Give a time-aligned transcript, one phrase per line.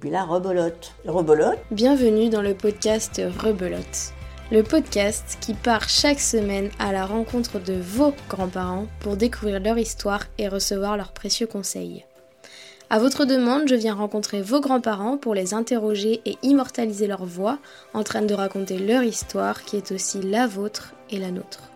[0.00, 0.94] puis là, rebolote.
[1.06, 1.58] Rebolote.
[1.70, 4.14] Bienvenue dans le podcast Rebelote.
[4.50, 9.76] Le podcast qui part chaque semaine à la rencontre de vos grands-parents pour découvrir leur
[9.76, 12.06] histoire et recevoir leurs précieux conseils.
[12.88, 17.58] À votre demande, je viens rencontrer vos grands-parents pour les interroger et immortaliser leur voix
[17.92, 21.69] en train de raconter leur histoire qui est aussi la vôtre et la nôtre.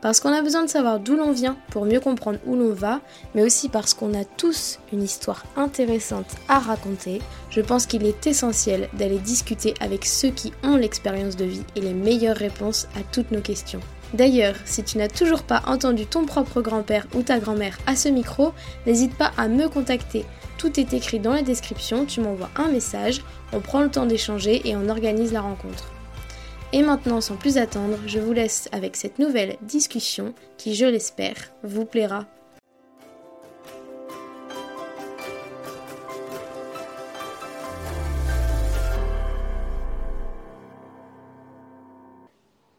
[0.00, 3.00] Parce qu'on a besoin de savoir d'où l'on vient pour mieux comprendre où l'on va,
[3.34, 7.20] mais aussi parce qu'on a tous une histoire intéressante à raconter,
[7.50, 11.80] je pense qu'il est essentiel d'aller discuter avec ceux qui ont l'expérience de vie et
[11.80, 13.80] les meilleures réponses à toutes nos questions.
[14.14, 18.08] D'ailleurs, si tu n'as toujours pas entendu ton propre grand-père ou ta grand-mère à ce
[18.08, 18.52] micro,
[18.86, 20.24] n'hésite pas à me contacter.
[20.58, 24.62] Tout est écrit dans la description, tu m'envoies un message, on prend le temps d'échanger
[24.68, 25.92] et on organise la rencontre.
[26.72, 31.50] Et maintenant, sans plus attendre, je vous laisse avec cette nouvelle discussion qui, je l'espère,
[31.64, 32.26] vous plaira.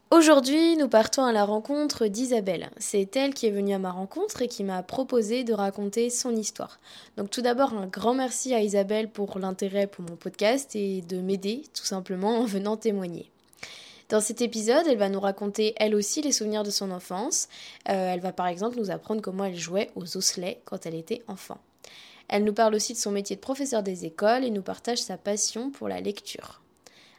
[0.09, 2.69] Aujourd'hui, nous partons à la rencontre d'Isabelle.
[2.77, 6.33] C'est elle qui est venue à ma rencontre et qui m'a proposé de raconter son
[6.33, 6.79] histoire.
[7.17, 11.17] Donc tout d'abord, un grand merci à Isabelle pour l'intérêt pour mon podcast et de
[11.17, 13.31] m'aider tout simplement en venant témoigner.
[14.11, 17.47] Dans cet épisode, elle va nous raconter elle aussi les souvenirs de son enfance.
[17.87, 21.23] Euh, elle va par exemple nous apprendre comment elle jouait aux osselets quand elle était
[21.29, 21.59] enfant.
[22.27, 25.15] Elle nous parle aussi de son métier de professeur des écoles et nous partage sa
[25.15, 26.61] passion pour la lecture.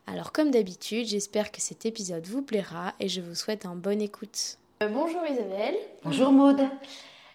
[0.07, 3.99] Alors comme d'habitude, j'espère que cet épisode vous plaira et je vous souhaite un bon
[4.03, 4.59] écoute.
[4.83, 5.77] Euh, bonjour Isabelle.
[6.05, 6.61] Bonjour Maude.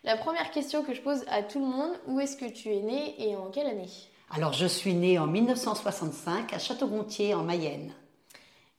[0.03, 2.81] La première question que je pose à tout le monde, où est-ce que tu es
[2.81, 3.89] née et en quelle année?
[4.30, 7.92] Alors je suis née en 1965 à Château-Gontier en Mayenne.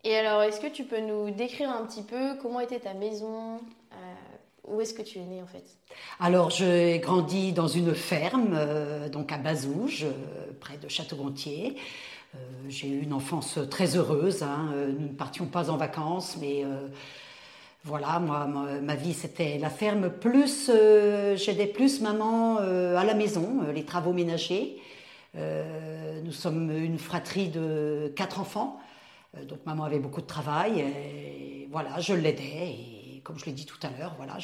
[0.04, 3.56] Et alors, est-ce que tu peux nous décrire un petit peu comment était ta maison
[3.92, 3.96] euh,
[4.68, 5.64] Où est-ce que tu es née en fait?
[6.20, 11.76] Alors, j'ai grandi dans une ferme, euh, donc à Bazouges, euh, près de Château-Gontier.
[12.68, 14.44] j'ai eu une enfance très heureuse.
[14.44, 16.64] Hein, nous ne partions pas en vacances, mais
[17.84, 20.70] voilà, moi, ma, vie c'était la ferme, plus
[21.34, 24.76] j'aidais plus maman à la maison, les travaux ménagers.
[25.34, 28.78] nous sommes une fratrie de quatre enfants.
[29.36, 33.52] Euh, donc maman avait beaucoup de travail et voilà, je l'aidais et comme je l'ai
[33.52, 34.38] dit tout à l'heure, voilà,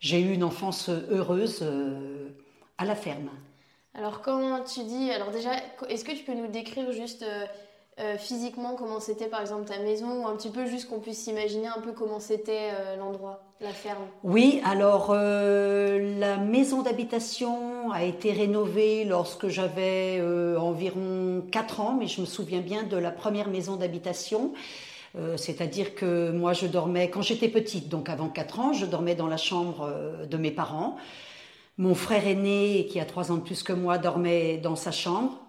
[0.00, 2.30] j'ai eu une enfance heureuse euh,
[2.78, 3.30] à la ferme.
[3.94, 5.52] Alors comment tu dis, alors déjà,
[5.88, 7.24] est-ce que tu peux nous décrire juste
[8.00, 11.26] euh, physiquement comment c'était par exemple ta maison ou un petit peu juste qu'on puisse
[11.26, 17.92] imaginer un peu comment c'était euh, l'endroit, la ferme Oui, alors euh, la maison d'habitation
[17.92, 20.22] a été rénovée lorsque j'avais
[20.58, 24.52] environ 4 ans, mais je me souviens bien de la première maison d'habitation.
[25.36, 29.26] C'est-à-dire que moi je dormais, quand j'étais petite, donc avant 4 ans, je dormais dans
[29.26, 29.92] la chambre
[30.26, 30.96] de mes parents.
[31.76, 35.41] Mon frère aîné, qui a 3 ans de plus que moi, dormait dans sa chambre.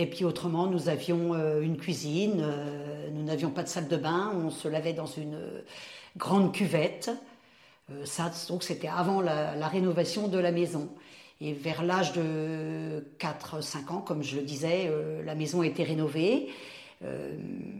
[0.00, 3.98] Et puis autrement, nous avions euh, une cuisine, euh, nous n'avions pas de salle de
[3.98, 5.60] bain, on se lavait dans une euh,
[6.16, 7.10] grande cuvette.
[8.04, 10.88] ça, donc c'était avant la, rénovation de la maison.
[11.42, 14.90] Et vers l'âge de 4-5 ans, comme je le disais,
[15.22, 16.48] la maison a été rénovée.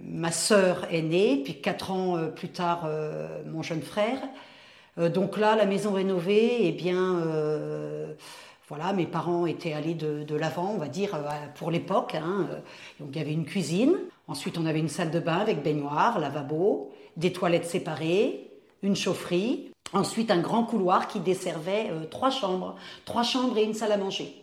[0.04, 2.88] ma sœur est née, puis 4 ans plus tard,
[3.46, 4.18] mon jeune frère.
[4.96, 7.22] donc là, la maison rénovée, eh bien
[8.70, 11.18] voilà, mes parents étaient allés de, l'avant, on va dire, euh,
[11.56, 12.14] pour l'époque.
[12.14, 12.60] Hein, euh,
[13.00, 13.96] donc il y avait une cuisine.
[14.28, 18.48] Ensuite, on avait une salle de bain avec baignoire, lavabo, des toilettes séparées,
[18.84, 19.72] une chaufferie.
[19.92, 23.96] Ensuite, un grand couloir qui desservait euh, trois chambres, trois chambres et une salle à
[23.96, 24.36] manger.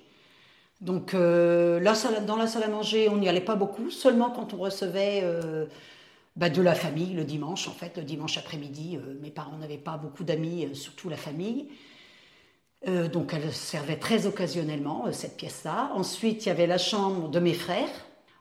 [0.82, 5.24] Donc dans la salle à manger, on n'y allait pas beaucoup, seulement quand on recevait
[6.36, 9.00] bah, de la famille le dimanche, en fait, le dimanche après-midi.
[9.24, 11.68] mes parents n'avaient pas beaucoup d'amis, surtout la famille.
[12.88, 15.92] Euh, donc elle servait très occasionnellement, euh, cette pièce-là.
[15.96, 17.90] Ensuite, il y avait la chambre de mes frères.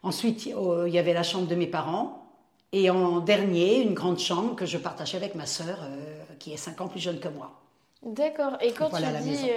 [0.02, 2.22] Ensuite, il y avait la chambre de mes parents.
[2.72, 6.56] Et en dernier, une grande chambre que je partageais avec ma sœur, euh, qui est
[6.56, 7.52] 5 ans plus jeune que moi.
[8.02, 8.58] D'accord.
[8.60, 9.50] Et quand, tu dis,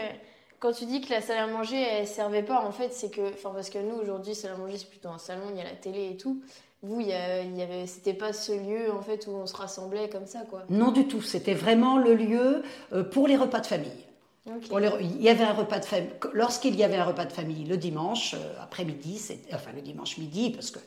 [0.59, 3.33] quand tu dis que la salle à manger, elle servait pas, en fait, c'est que...
[3.33, 5.65] Enfin, parce que nous, aujourd'hui, salle à manger, c'est plutôt un salon, il y a
[5.65, 6.41] la télé et tout.
[6.81, 10.25] Vous, il y, avait, c'était pas ce lieu en fait où on se rassemblait comme
[10.25, 10.63] ça, quoi.
[10.69, 11.21] Non du tout.
[11.21, 12.63] C'était vraiment le lieu
[13.11, 14.08] pour les repas de famille
[14.71, 16.09] il y avait un repas de famille.
[16.33, 19.21] Lorsqu'il y avait un repas de famille le dimanche euh, après-midi,
[19.53, 20.79] enfin le dimanche midi, parce que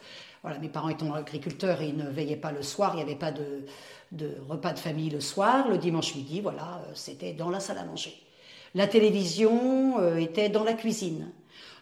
[0.42, 3.32] voilà, mes parents étant agriculteurs ils ne veillaient pas le soir, il n'y avait pas
[3.32, 3.64] de,
[4.48, 5.68] repas de famille le soir.
[5.68, 8.14] Le dimanche midi, voilà, euh, c'était dans la salle à manger.
[8.74, 11.30] La télévision euh, était dans la cuisine.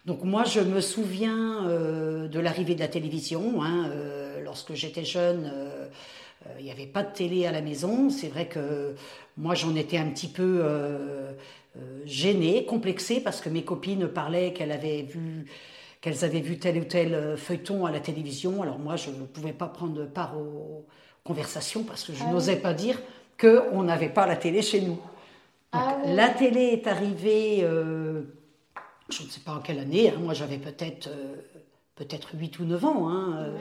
[0.05, 3.61] Donc moi, je me souviens de l'arrivée de la télévision.
[3.61, 3.87] Hein,
[4.43, 5.53] lorsque j'étais jeune,
[6.57, 8.09] il n'y avait pas de télé à la maison.
[8.09, 8.95] C'est vrai que
[9.37, 11.33] moi, j'en étais un petit peu euh, euh,
[12.05, 15.45] gênée, complexée, parce que mes copines parlaient qu'elles avaient vu
[16.01, 18.63] qu'elles avaient vu tel ou tel feuilleton à la télévision.
[18.63, 20.85] Alors moi, je ne pouvais pas prendre part aux
[21.23, 22.99] conversations parce que je Ah n'osais pas dire
[23.39, 24.95] qu'on n'avait pas la télé chez nous.
[24.95, 25.01] Donc,
[25.73, 26.15] Ah oui.
[26.15, 28.23] La télé est arrivée, euh,
[29.09, 31.35] je ne sais pas en quelle année, hein, moi j'avais peut-être euh,
[31.95, 33.09] peut-être 8 ou 9 ans.
[33.09, 33.57] hein, euh.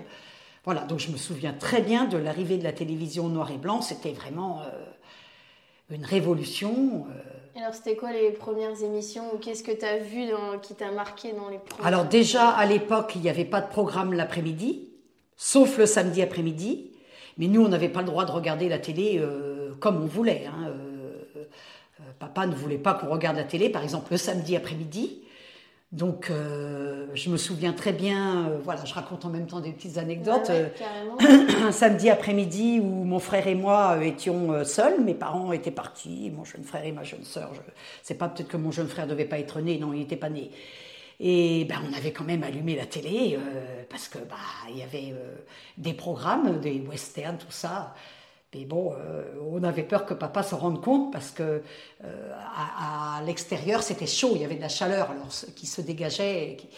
[0.64, 3.80] Voilà, donc je me souviens très bien de l'arrivée de la télévision noir et blanc,
[3.82, 7.06] c'était vraiment euh, une révolution.
[7.60, 10.90] Alors, c'était quoi les premières émissions ou qu'est-ce que tu as vu dans- qui t'a
[10.90, 14.88] marqué dans les premières Alors déjà, à l'époque, il n'y avait pas de programme l'après-midi,
[15.36, 16.90] sauf le samedi après-midi.
[17.36, 20.46] Mais nous, on n'avait pas le droit de regarder la télé euh, comme on voulait.
[20.46, 20.68] hein.
[20.68, 25.22] Euh, euh, papa ne voulait pas qu'on regarde la télé, par exemple, le samedi après-midi.
[25.92, 29.72] Donc, euh, je me souviens très bien, euh, voilà, je raconte en même temps des
[29.72, 30.48] petites anecdotes.
[30.48, 35.50] Ouais, euh, ouais, un samedi après-midi où mon frère et moi étions seuls, mes parents
[35.50, 37.50] étaient partis, mon jeune frère et ma jeune sœur.
[37.54, 37.60] Je
[38.04, 40.30] sais pas peut-être que mon jeune frère devait pas être né, non, il n'était pas
[40.30, 40.52] né.
[41.18, 44.36] Et ben on avait quand même allumé la télé euh, parce que bah
[44.70, 45.12] il y avait
[45.76, 47.94] des programmes, des westerns, tout ça.
[48.54, 51.62] Mais bon, euh, on avait peur que papa se rende compte parce que
[52.04, 55.80] euh, à, à l'extérieur c'était chaud, il y avait de la chaleur alors, qui se
[55.80, 56.56] dégageait.
[56.58, 56.68] qui-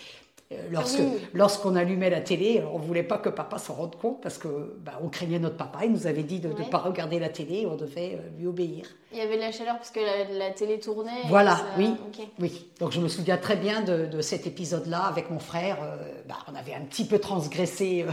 [0.53, 1.07] euh, lorsque Oui.
[1.33, 5.01] lorsqu'on allumait la télé, on voulait pas que papa s'en rende compte parce que bah,
[5.03, 5.79] on craignait notre papa.
[5.87, 6.69] Il nous avait dit de ne Ouais.
[6.69, 8.85] pas regarder la télé, on devait lui obéir.
[9.13, 11.23] Il y avait de la chaleur parce que la, la télé tournait.
[11.29, 11.95] Voilà, ça- oui,
[12.39, 12.69] oui.
[12.81, 15.79] Donc je me souviens très bien de, de cet épisode-là avec mon frère.
[16.29, 18.05] bah, on avait un petit peu transgressé,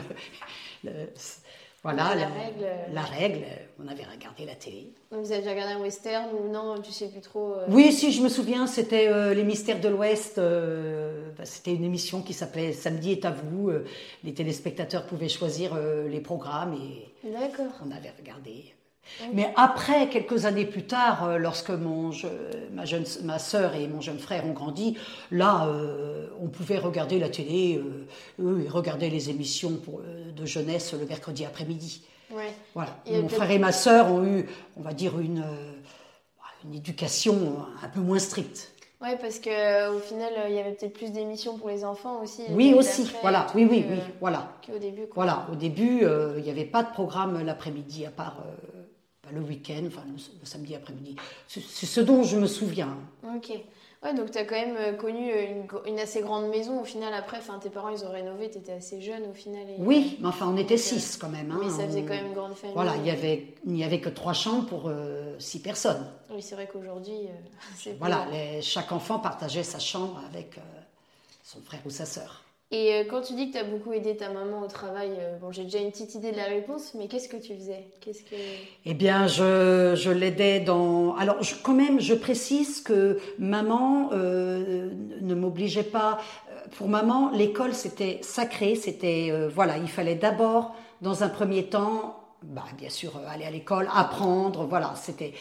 [0.86, 0.92] le-
[1.84, 2.66] voilà, La la, règle.
[2.94, 3.46] la règle.
[3.84, 4.92] On avait regardé la télé.
[5.12, 7.54] Donc, vous avez déjà regardé un western ou non Tu sais plus trop.
[7.54, 10.38] euh, Oui, si je me souviens, c'était euh, les Mystères de l'Ouest.
[10.38, 13.70] euh, bah, c'était une émission qui s'appelait Samedi est à vous.
[13.70, 13.86] euh,
[14.24, 17.06] les téléspectateurs pouvaient choisir euh, les programmes et
[17.86, 18.74] on avait regardé.
[19.34, 22.28] Mais après, quelques années plus tard, euh, lorsque mon, je-
[22.74, 24.98] ma, jeune, ma sœur et mon jeune frère ont grandi,
[25.32, 27.78] là, euh, on pouvait regarder la télé.
[27.78, 28.08] euh,
[28.44, 32.04] eux, ils regardaient les émissions pour, euh, de jeunesse le mercredi après-midi.
[32.32, 32.54] Ouais.
[32.76, 32.96] Voilà.
[33.06, 34.46] Et Mon frère et ma sœur ont eu,
[34.78, 35.44] on va dire, une,
[36.64, 38.74] une éducation un peu moins stricte.
[39.02, 42.42] Ouais, parce que au final, il y avait peut-être plus d'émissions pour les enfants aussi.
[42.50, 43.10] Oui, aussi.
[43.22, 43.48] Voilà.
[43.56, 44.00] Oui, oui, que- oui.
[44.20, 44.52] Voilà.
[44.66, 45.24] Qu'au début, quoi.
[45.24, 45.48] Voilà.
[45.52, 48.79] Au début, euh, il n'y avait pas de programme l'après-midi, à part euh,
[49.34, 51.16] le week-end, enfin le, le samedi après-midi.
[51.48, 52.98] C'est ce dont je me souviens.
[53.36, 53.52] Ok.
[54.02, 57.14] Ouais, donc tu as quand même euh, connu euh, une, assez grande maison au final
[57.14, 57.38] après.
[57.38, 59.70] Enfin, tes parents, ils ont rénové, tu étais assez jeune au final.
[59.70, 61.52] et- Oui, mais enfin, on était Donc, euh, six quand même.
[61.52, 61.60] hein.
[61.62, 62.76] Oui, ça faisait On- quand même une grande famille.
[62.76, 66.08] Voilà, il y avait, n'y avait que trois chambres pour euh, six personnes.
[66.32, 67.32] Oui, c'est vrai qu'aujourd'hui, euh,
[67.78, 70.62] c'est Voilà, les- chaque enfant partageait sa chambre avec euh,
[71.44, 72.46] son frère ou sa sœur.
[72.72, 75.38] Et euh, quand tu dis que tu as beaucoup aidé ta maman au travail, euh,
[75.38, 77.88] bon, j'ai déjà une petite idée de la réponse, mais qu'est-ce que tu faisais?
[78.00, 78.36] Qu'est-ce que...
[78.86, 81.16] Eh bien, je, je l'aidais dans.
[81.16, 86.20] Alors, quand même, je précise que maman euh, ne m'obligeait pas.
[86.78, 88.76] Pour maman, l'école c'était sacré.
[88.76, 93.90] C'était voilà, il fallait d'abord, dans un premier temps, bah, bien sûr, aller à l'école,
[93.92, 94.68] apprendre.
[94.68, 95.34] Voilà, c'était.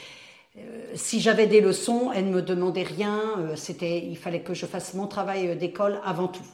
[0.94, 3.20] si j'avais des leçons, elle ne me demandait rien.
[3.56, 6.46] C'était, il fallait que je fasse mon travail d'école avant tout.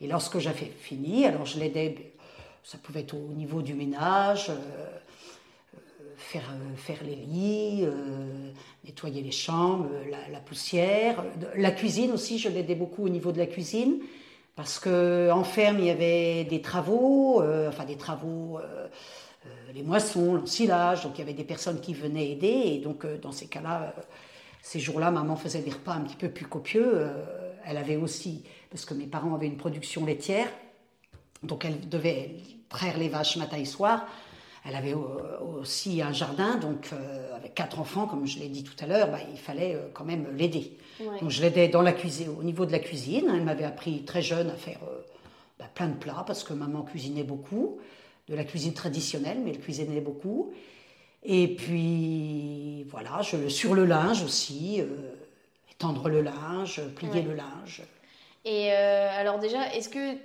[0.00, 2.12] Et lorsque j'avais fini, alors je l'aidais.
[2.64, 4.50] Ça pouvait être au niveau du ménage.
[4.50, 4.54] euh,
[6.16, 8.50] faire, euh, faire les lits, euh,
[8.84, 11.20] nettoyer les chambres, euh, la, poussière.
[11.20, 14.00] Euh, La cuisine aussi, je l'aidais beaucoup au niveau de la cuisine.
[14.56, 18.88] Parce qu'en ferme, il y avait des travaux, euh, enfin des travaux, euh,
[19.46, 21.04] euh, les moissons, l'ensilage.
[21.04, 22.62] Donc il y avait des personnes qui venaient aider.
[22.66, 24.00] Et donc euh, dans ces cas-là, euh,
[24.60, 26.90] ces jours-là, maman faisait des repas un petit peu plus copieux.
[26.94, 27.12] Euh,
[27.64, 30.48] elle avait aussi, parce que mes parents avaient une production laitière,
[31.42, 32.36] donc elle devait
[32.68, 34.06] traire les vaches matin et soir.
[34.64, 38.64] Elle avait euh, aussi un jardin, donc euh, avec quatre enfants, comme je l'ai dit
[38.64, 40.76] tout à l'heure, bah, il fallait euh, quand même l'aider.
[41.00, 41.20] Ouais.
[41.20, 43.30] Donc je l'aidais dans la cuisine, au niveau de la cuisine.
[43.32, 45.00] Elle m'avait appris très jeune à faire euh,
[45.58, 47.78] bah, plein de plats parce que maman cuisinait beaucoup,
[48.28, 50.52] de la cuisine traditionnelle, mais elle cuisinait beaucoup.
[51.22, 54.82] Et puis voilà, je, sur le linge aussi,
[55.70, 57.22] étendre le linge, plier Ouais.
[57.22, 57.82] le linge.
[58.44, 60.16] Et euh, alors déjà, est-ce que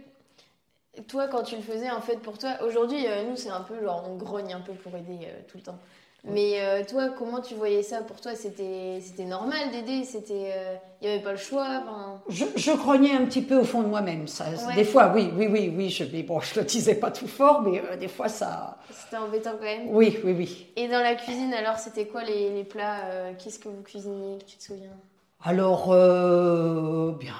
[1.07, 3.81] toi, quand tu le faisais, en fait, pour toi, aujourd'hui, euh, nous, c'est un peu
[3.83, 5.79] genre, on grogne un peu pour aider euh, tout le temps.
[6.25, 10.05] Mais euh, toi, comment tu voyais ça Pour toi, c'était normal d'aider?
[10.05, 10.53] C'était,
[11.01, 11.83] il n'y avait pas le choix?
[12.29, 14.25] Je, je grognais un petit peu au fond de moi-même.
[14.29, 14.75] Ça, Ouais.
[14.75, 15.89] Des fois, oui, oui, oui, oui.
[15.89, 18.77] Je, mais bon, je le disais pas tout fort, mais des fois, ça.
[18.89, 19.89] C'était embêtant quand même.
[19.89, 20.67] Oui, oui, oui.
[20.77, 24.45] Et dans la cuisine, alors, c'était quoi les, les plats Qu'est-ce que vous cuisiniez que
[24.45, 24.95] Tu te souviens?
[25.43, 27.33] Alors, euh, bien,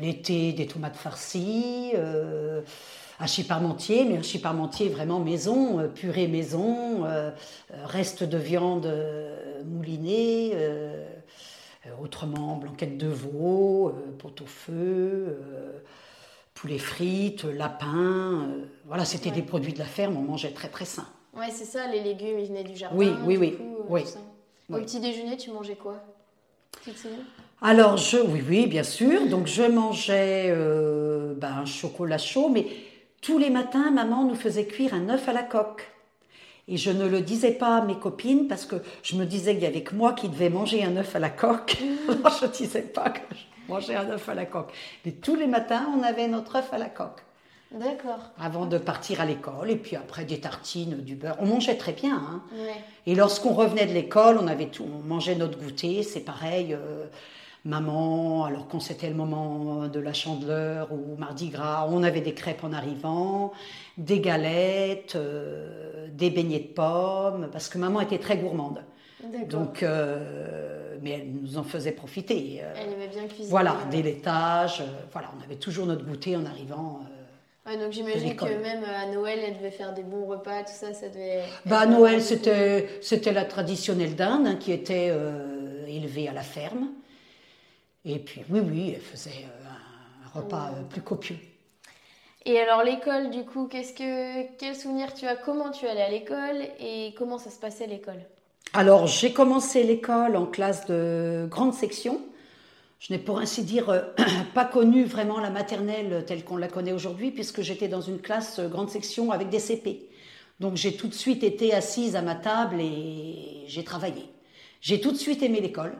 [0.00, 2.62] l'été, des tomates farcies, euh,
[3.18, 7.30] hachis parmentier, mais hachis parmentier vraiment maison, euh, purée maison, euh,
[7.84, 10.54] reste de viande euh, moulinée,
[12.02, 15.38] autrement blanquette de veau, pot au feu.
[16.54, 18.48] poulet frites, lapin.
[18.48, 21.06] euh, voilà, c'était des produits de la ferme, on mangeait très très sain.
[21.34, 22.96] Ouais, c'est ça, les légumes, ils venaient du jardin.
[22.98, 24.02] Oui, oui, du oui, coup, oui.
[24.68, 24.82] Au oui.
[24.82, 25.94] petit déjeuner, tu mangeais quoi?
[26.84, 27.24] Tu te souviens?
[27.62, 29.26] Alors, je, oui, oui, bien sûr.
[29.28, 32.66] Donc, je mangeais euh, ben, un chocolat chaud, mais
[33.20, 35.86] tous les matins, maman nous faisait cuire un œuf à la coque.
[36.68, 39.64] Et je ne le disais pas à mes copines parce que je me disais qu'il
[39.64, 41.76] y avait que moi qui devais manger un œuf à la coque.
[42.08, 44.72] Alors, je ne disais pas que je mangeais un œuf à la coque.
[45.04, 47.22] Mais tous les matins, on avait notre œuf à la coque
[47.72, 48.30] D'accord.
[48.38, 49.70] avant de partir à l'école.
[49.70, 51.36] Et puis après, des tartines, du beurre.
[51.40, 52.14] On mangeait très bien.
[52.14, 52.42] Hein.
[52.54, 52.74] Ouais.
[53.06, 56.72] Et lorsqu'on revenait de l'école, on avait tout, on mangeait notre goûter, c'est pareil.
[56.72, 57.04] euh,
[57.64, 62.34] maman, alors quand c'était le moment de la chandeleur ou Mardi Gras, on avait des
[62.34, 63.52] crêpes en arrivant,
[63.98, 68.82] des galettes, euh, des beignets de pommes, parce que maman était très gourmande.
[69.50, 72.60] Donc, euh, mais elle nous en faisait profiter.
[72.62, 73.50] euh, Elle aimait bien cuisiner.
[73.50, 73.90] voilà, ouais.
[73.90, 77.00] des laitages, voilà, on avait toujours notre goûter en arrivant.
[77.66, 80.94] Ouais, donc j'imagine que même à Noël, elle devait faire des bons repas, tout ça,
[80.94, 81.42] ça devait.
[81.66, 86.40] Bah, à Noël, c'était, c'était la traditionnelle dinde hein, qui était euh, élevée à la
[86.42, 86.88] ferme.
[88.04, 89.68] Et puis, oui, oui, elle faisait euh,
[90.26, 91.36] un, repas euh, plus copieux.
[92.46, 95.36] Et alors l'école, du coup, qu'est-ce que quel souvenir tu as?
[95.36, 96.62] Comment tu allais à l'école?
[96.80, 98.20] Et comment ça se passait à l'école?
[98.72, 102.22] Alors, j'ai commencé l'école en classe de grande section.
[103.00, 104.02] Je n'ai pour ainsi dire euh,
[104.54, 108.60] pas connu vraiment la maternelle telle qu'on la connaît aujourd'hui, puisque j'étais dans une classe
[108.60, 110.08] grande section avec des CP.
[110.60, 114.24] Donc j'ai tout de suite été assise à ma table et j'ai travaillé.
[114.80, 115.94] J'ai tout de suite aimé l'école,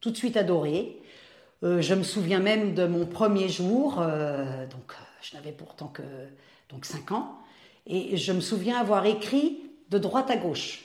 [0.00, 1.00] tout de suite adoré.
[1.64, 5.88] Euh, je me souviens même de mon premier jour, euh, donc euh, je n'avais pourtant
[5.88, 6.02] que
[6.70, 7.32] donc 5 ans,
[7.86, 9.58] et je me souviens avoir écrit
[9.90, 10.84] de droite à gauche.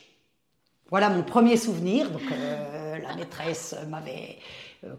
[0.90, 2.10] Voilà mon premier souvenir.
[2.10, 4.38] Donc euh, la maîtresse m'avait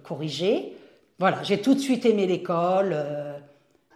[0.02, 0.72] corrigé.
[1.18, 2.96] Voilà, j'ai tout de suite aimé l'école.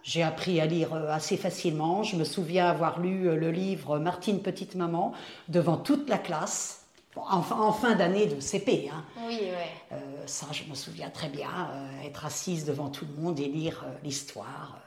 [0.03, 2.03] j'ai appris à lire assez facilement.
[2.03, 5.13] Je me souviens avoir lu le livre Martine Petite Maman
[5.49, 6.75] devant toute la classe.
[7.15, 8.89] En, fin- en fin d'année de CP.
[8.93, 9.03] hein.
[9.27, 9.71] Oui, ouais.
[9.91, 11.49] Euh, ça, je me souviens très bien.
[11.49, 14.79] euh, être assise devant tout le monde et lire euh, l'histoire.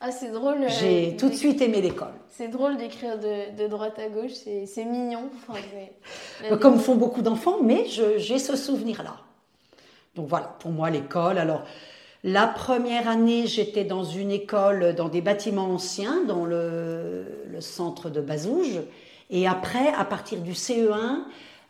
[0.00, 0.62] Ah, c'est drôle.
[0.64, 2.12] euh, J'ai tout de suite aimé l'école.
[2.30, 5.30] C'est drôle d'écrire de, de droite à gauche, c'est mignon.
[5.48, 5.58] Enfin,
[6.50, 9.16] la comme font beaucoup d'enfants, mais j'ai ce souvenir-là.
[10.14, 11.38] Donc voilà, pour moi, l'école.
[11.38, 11.62] Alors,
[12.24, 18.10] la première année, j'étais dans une école, dans des bâtiments anciens, dans le, le centre
[18.10, 18.80] de Bazouges.
[19.30, 21.20] Et après, à partir du CE1,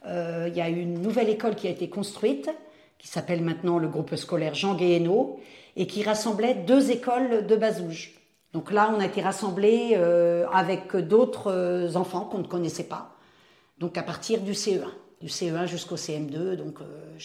[0.06, 2.50] euh, il y a une nouvelle école qui a été construite,
[2.98, 5.40] qui s'appelle maintenant le groupe scolaire Jean Guéhenno,
[5.76, 8.14] et qui rassemblait deux écoles de Bazouges.
[8.52, 13.14] Donc là, on a été rassemblés euh, avec d'autres euh, enfants qu'on ne connaissait pas.
[13.78, 14.88] Donc à partir du CE1,
[15.20, 17.18] du CE1 jusqu'au CM2, donc euh,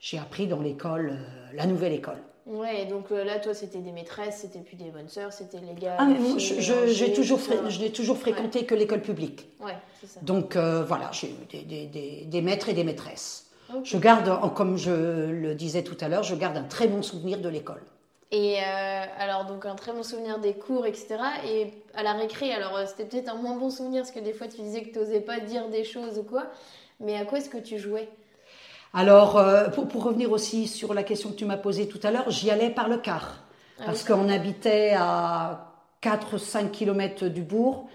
[0.00, 1.18] j'ai appris dans l'école,
[1.52, 2.22] la nouvelle école.
[2.46, 5.60] Ouais, et donc euh, là, toi, c'était des maîtresses, c'était plus des bonnes sœurs, c'était
[5.60, 5.96] les gars.
[5.98, 9.48] Ah, mais je- je- mélangées, j'ai toujours, fré- je n'ai toujours fréquenté que l'école publique.
[9.60, 10.20] Ouais, c'est ça.
[10.22, 13.46] Donc euh, voilà, j'ai eu des, des- des- des maîtres et des maîtresses.
[13.82, 14.90] Je garde, comme je
[15.30, 17.80] le disais tout à l'heure, je garde un très bon souvenir de l'école.
[18.30, 21.16] Et euh, alors, donc, un très bon souvenir des cours, etc.
[21.48, 24.48] Et à la récré, alors, c'était peut-être un moins bon souvenir, parce que des fois,
[24.48, 26.44] tu disais que tu n'osais pas dire des choses ou quoi.
[27.00, 28.08] Mais à quoi est-ce que tu jouais?
[28.94, 32.10] Alors, euh, pour, pour revenir aussi sur la question que tu m'as posée tout à
[32.10, 33.42] l'heure, j'y allais par le car.
[33.80, 34.14] Ah parce oui.
[34.14, 35.72] qu'on habitait à
[36.02, 37.88] 4-5 km du bourg.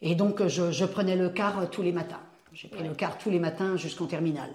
[0.00, 2.20] Et donc, je, je prenais le car euh, tous les matins.
[2.52, 2.88] J'ai pris Ouais.
[2.88, 4.50] le car tous les matins jusqu'en terminale.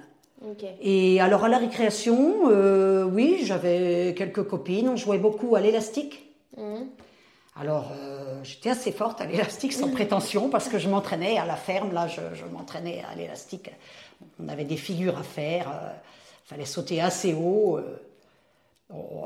[0.82, 4.90] Et alors, à la récréation, euh, oui, j'avais quelques copines.
[4.90, 6.22] On jouait beaucoup à l'élastique.
[6.58, 6.88] Mhm.
[7.56, 11.56] Alors, euh, j'étais assez forte à l'élastique sans prétention parce que je m'entraînais à la
[11.56, 11.94] ferme.
[11.94, 13.70] Là, je, je m'entraînais à l'élastique.
[14.44, 15.68] On avait des figures à faire.
[16.46, 17.78] Il fallait sauter assez haut.
[17.78, 18.00] euh.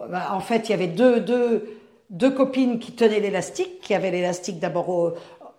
[0.10, 1.78] Bah, en fait, il y avait deux, deux,
[2.10, 5.14] deux copines qui tenaient l'élastique, qui avaient l'élastique d'abord au-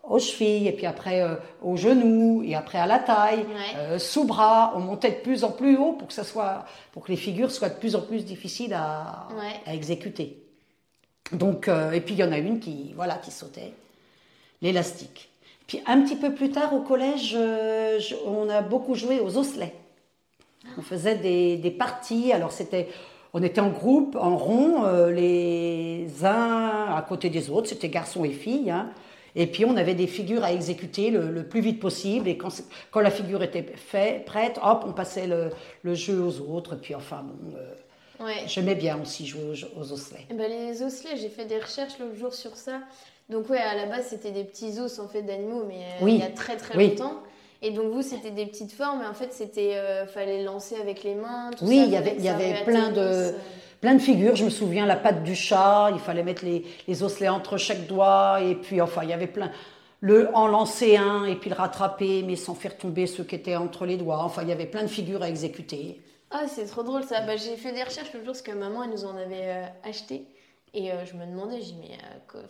[0.05, 3.77] aux chevilles, et puis après euh, aux genoux, et après à la taille, Ouais.
[3.77, 4.73] euh, sous bras.
[4.75, 7.51] On montait de plus en plus haut pour que ça soit, pour que les figures
[7.51, 9.61] soient de plus en plus difficiles à, Ouais.
[9.67, 10.43] à exécuter.
[11.33, 13.75] Donc, euh, et puis il y en a une qui, voilà, qui sautait,
[14.63, 15.29] l'élastique.
[15.69, 19.37] Puis un petit peu plus tard au collège, euh, je- on a beaucoup joué aux
[19.39, 19.75] osselets.
[20.77, 22.33] On faisait des, des parties.
[22.33, 22.89] Alors c'était,
[23.35, 27.69] on était en groupe, en rond, euh, les uns à côté des autres.
[27.69, 28.71] C'était garçons et filles.
[28.71, 28.91] hein.
[29.37, 32.29] Et puis on avait des figures à exécuter le, le plus vite possible.
[32.29, 32.51] Et quand,
[33.01, 35.51] la figure était fait, prête, hop, on passait le,
[35.83, 36.77] le jeu aux autres.
[36.77, 37.75] Puis enfin, bon, euh,
[38.25, 38.43] Ouais.
[38.49, 40.27] j'aimais bien aussi jouer aux, aux osselets.
[40.29, 42.81] Eh ben, les osselets, j'ai fait des recherches l'autre jour sur ça.
[43.29, 46.15] Donc ouais, à la base, c'était des petits os en fait d'animaux, mais euh, Oui.
[46.15, 46.91] il y a très très Oui.
[46.91, 47.15] longtemps.
[47.61, 51.03] Et donc vous, c'était des petites formes, et en fait, c'était euh, fallait lancer avec
[51.03, 51.51] les mains.
[51.59, 53.35] Tout Oui, il y avait- y avait plein de-
[53.81, 54.35] plein de figures.
[54.37, 57.87] Je me souviens la patte du chat, il fallait mettre les, les osselets entre chaque
[57.87, 59.51] doigt, et puis enfin, il y avait plein.
[60.01, 63.57] Le, en lancer un et puis le rattraper, mais sans faire tomber ceux qui étaient
[63.57, 64.23] entre les doigts.
[64.23, 66.01] Enfin, il y avait plein de figures à exécuter.
[66.31, 67.21] Ah, c'est trop drôle ça.
[67.23, 69.65] Bah, j'ai fait des recherches le jour parce que maman, elle nous en avait euh,
[69.83, 70.25] acheté.
[70.79, 71.99] Et euh, je me demandais, j'ai mais
[72.37, 72.41] euh,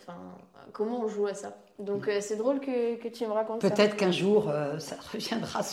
[0.71, 1.57] comment on joue à ça?
[1.79, 3.71] Donc c'est drôle que, que, tu me racontes ça.
[3.71, 5.63] Peut-être qu'un jour, ça reviendra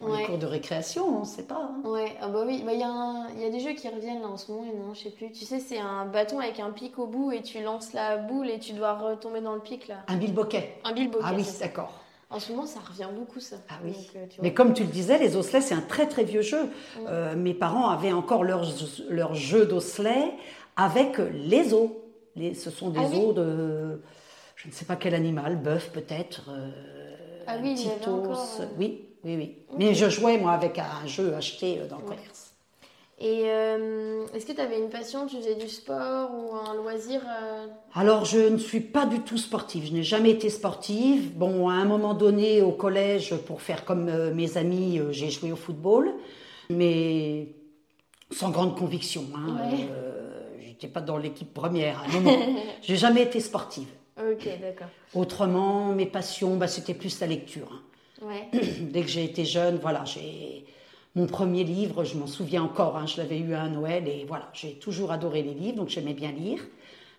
[0.00, 1.70] dans les cours de récréation, on ne sait pas.
[1.70, 1.86] Hein.
[1.86, 4.28] Ouais, ah bah oui, bah, il bah, y, y, a des jeux qui reviennent là
[4.28, 5.30] en ce moment, et non, je sais plus.
[5.32, 8.48] Tu sais, c'est un bâton avec un pic au bout et tu lances la boule
[8.48, 9.96] et tu dois retomber dans le pic là.
[10.06, 10.78] Un bilboquet.
[10.84, 11.24] Un bilboquet.
[11.26, 11.92] Ah oui, d'accord.
[12.30, 13.56] En ce moment, ça revient beaucoup, ça.
[13.70, 13.94] Ah oui.
[14.14, 16.64] Euh, Mais comme tu le disais, les osselets, c'est un très très vieux jeu.
[16.64, 17.06] Mm.
[17.08, 18.66] Euh, mes parents avaient encore leur,
[19.08, 20.34] leur jeu d'osselets
[20.78, 21.90] avec les os.
[22.36, 24.00] Les, ce sont des ah os de,
[24.54, 26.48] je ne sais pas quel animal, bœuf peut-être.
[26.48, 26.70] Euh,
[27.46, 29.56] ah oui, il Encore, Oui, oui, oui.
[29.76, 32.54] Mais je jouais, moi, avec un jeu acheté dans le commerce.
[33.20, 37.20] Et euh, est-ce que tu avais une passion Tu faisais du sport ou un loisir
[37.26, 37.66] euh?
[37.94, 39.86] Alors, je ne suis pas du tout sportive.
[39.86, 41.36] Je n'ai jamais été sportive.
[41.36, 45.50] Bon, à un moment donné, au collège, pour faire comme euh, mes amis, j'ai joué
[45.50, 46.12] au football,
[46.70, 47.48] mais
[48.30, 49.24] sans grande conviction.
[49.34, 49.56] Hein.
[50.78, 52.04] N'étais pas dans l'équipe première.
[52.12, 52.56] Non, non.
[52.82, 53.88] j'ai jamais été sportive.
[54.18, 54.88] Ok, d'accord.
[55.14, 57.82] Autrement, mes passions, bah, c'était plus la lecture.
[58.22, 58.48] Ouais.
[58.80, 60.64] Dès que j'ai été jeune, voilà, j'ai
[61.14, 64.48] mon premier livre, je m'en souviens encore, hein, je l'avais eu à Noël et voilà,
[64.52, 66.60] j'ai toujours adoré les livres, donc j'aimais bien lire.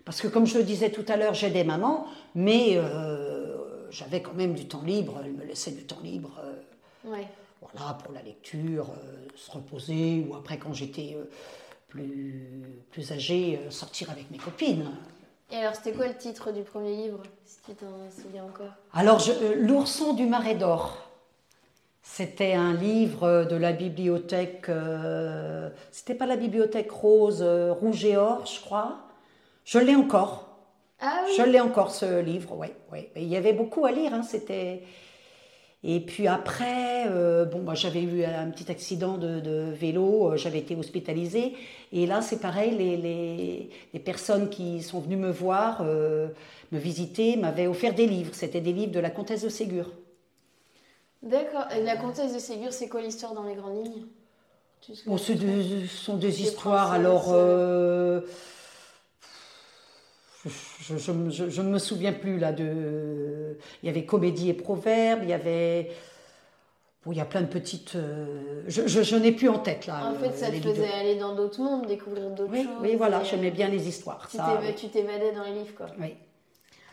[0.04, 3.56] Parce que comme je le disais tout à l'heure, j'aidais maman, mais euh,
[3.90, 6.40] j'avais quand même du temps libre, elle me laissait du temps libre.
[6.42, 7.16] Euh,
[7.60, 11.16] voilà, pour la lecture, euh, se reposer, ou après quand j'étais
[11.90, 12.48] plus,
[12.90, 14.90] plus âgée, sortir avec mes copines.
[15.52, 18.72] Et alors, c'était quoi le titre du premier livre, si tu t'en souviens encore?
[18.92, 19.20] Alors,
[19.56, 21.10] L'ourson du marais d'or.
[22.02, 28.16] C'était un livre de la bibliothèque, euh, c'était pas la bibliothèque rose, euh, rouge et
[28.16, 28.98] or, je crois.
[29.64, 30.48] Je l'ai encore.
[31.00, 31.34] Ah oui.
[31.36, 32.68] Je l'ai encore ce livre, oui.
[32.90, 33.10] Ouais.
[33.16, 34.82] Il y avait beaucoup à lire, hein, c'était.
[35.82, 41.54] Et puis après, euh, bon, j'avais eu un petit accident de, vélo, j'avais été hospitalisée.
[41.92, 47.36] Et là, c'est pareil, les, les, les, personnes qui sont venues me voir, me visiter,
[47.36, 48.34] m'avaient offert des livres.
[48.34, 49.90] C'était des livres de la comtesse de Ségur.
[51.22, 51.66] D'accord.
[51.76, 54.06] Et la comtesse de Ségur, c'est quoi l'histoire dans les grandes lignes?
[55.06, 55.34] Bon, Ce
[55.86, 56.92] sont des histoires.
[56.92, 58.22] Alors, euh,
[60.46, 63.29] je, ne me souviens plus là de.
[63.82, 65.20] Il y avait comédie et proverbe.
[65.22, 65.90] Il y avait.
[67.04, 67.96] Bon, il y a plein de petites.
[67.96, 70.12] Euh, je, n'ai plus en tête là.
[70.12, 72.66] En fait, ça te faisait aller dans d'autres mondes, découvrir d'autres choses.
[72.82, 74.28] Oui, voilà, j'aimais bien les histoires.
[74.28, 75.86] Tu t'évadais dans les livres, quoi.
[75.98, 76.14] Oui.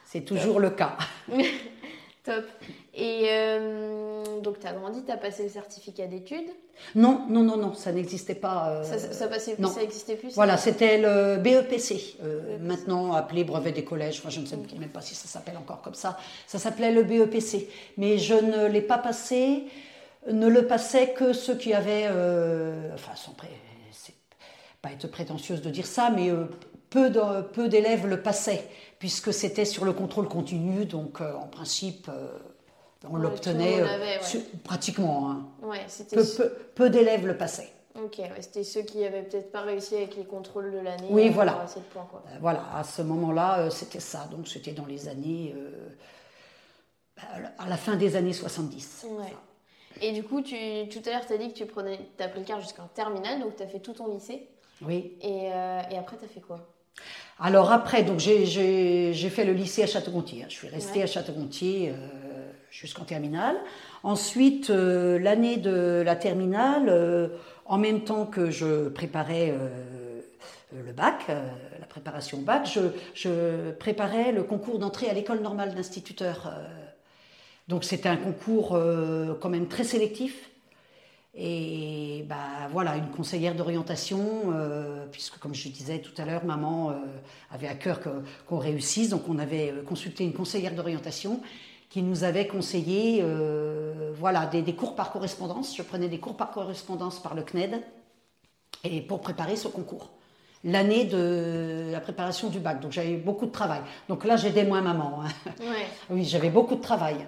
[0.05, 0.97] C'est toujours le cas.
[2.27, 2.43] Top.
[2.93, 6.49] Et euh, donc, tu as grandi, tu as passé le certificat d'études?
[6.93, 8.69] Non, non, non, non, ça n'existait pas.
[8.69, 13.71] Euh, ça, ça, passait, ça existait plus Voilà, c'était le BEPC, euh, maintenant appelé brevet
[13.71, 14.19] des collèges.
[14.19, 16.17] Enfin, je ne sais même pas si ça s'appelle encore comme ça.
[16.47, 17.69] Ça s'appelait le BEPC.
[17.95, 19.63] Mais je ne l'ai pas passé,
[20.29, 22.09] ne le passaient que ceux qui avaient.
[22.93, 23.47] enfin, sans pré...
[24.81, 26.29] pas être prétentieuse de dire ça, mais
[26.89, 28.67] peu d'élèves le passaient
[28.99, 32.27] puisque c'était sur le contrôle continu, donc euh, en principe, euh,
[33.09, 34.19] on l'obtenait euh,
[34.63, 35.29] pratiquement.
[35.29, 35.45] Hein.
[36.75, 37.71] peu, d'élèves le passaient.
[37.95, 41.07] Ok, c'était ceux qui n'avaient peut-être pas réussi avec les contrôles de l'année.
[41.09, 41.65] Oui, voilà.
[42.39, 44.27] voilà, à ce moment-là, c'était ça.
[44.29, 45.55] Donc c'était dans les années.
[47.17, 49.07] à la fin des années 70.
[49.99, 50.55] Et du coup, tu,
[50.89, 53.39] tout à l'heure, tu as dit que tu prenais, as pris le quart jusqu'en terminale,
[53.39, 54.47] donc tu as fait tout ton lycée.
[54.83, 55.17] Oui.
[55.21, 56.59] Et, et après, tu as fait quoi?
[57.39, 60.45] Alors après, donc j'ai fait le lycée à Château-Gontier.
[60.49, 61.93] Je suis restée à Château-Gontier euh,
[62.71, 63.55] jusqu'en terminale.
[64.01, 67.27] Ensuite, euh, l'année de la terminale, euh,
[67.65, 69.53] en même temps que je préparais
[70.73, 72.79] le bac, la préparation au bac, je,
[73.13, 76.53] je préparais le concours d'entrée à l'école normale d'instituteur.
[77.67, 78.79] donc c'était un concours
[79.41, 80.49] quand même très sélectif.
[81.39, 86.89] Et bah, voilà, une conseillère d'orientation, euh, puisque comme je disais tout à l'heure, maman
[86.89, 86.93] euh,
[87.51, 87.99] avait à cœur
[88.47, 91.39] qu'on réussisse, donc on avait euh, consulté une conseillère d'orientation
[91.91, 93.23] qui nous avait conseillé
[94.19, 95.73] voilà, des, cours par correspondance.
[95.73, 97.81] Je prenais des cours par correspondance par le CNED
[98.83, 100.09] et pour préparer ce concours.
[100.65, 103.79] L'année de la préparation du bac, donc j'avais beaucoup de travail.
[104.09, 105.21] Donc là, j'aidais moins maman.
[105.23, 105.53] Hein.
[106.09, 107.25] Oui, j'avais beaucoup de travail.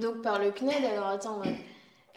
[0.00, 1.42] Donc par le CNED, alors attends,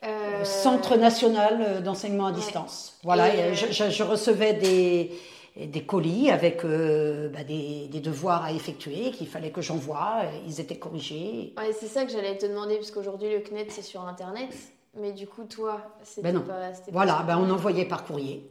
[0.07, 2.97] euh, Centre national d'enseignement à distance.
[3.03, 5.11] Voilà, euh, je, recevais des,
[5.57, 10.21] des colis avec euh, bah, des, devoirs à effectuer qu'il fallait que j'envoie.
[10.47, 11.53] Ils étaient corrigés.
[11.57, 14.49] Ouais, c'est ça que j'allais te demander, parce qu'aujourd'hui le CNED c'est sur Internet.
[14.97, 16.71] Mais du coup, toi, c'était ben pas.
[16.91, 18.47] Voilà, ben on envoyait par courrier.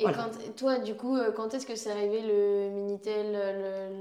[0.00, 3.36] Et quand, toi, du coup, euh, quand est-ce que c'est arrivé le Minitel,